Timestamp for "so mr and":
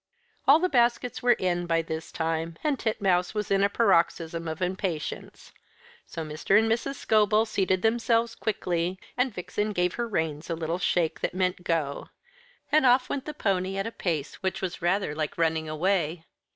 6.07-6.67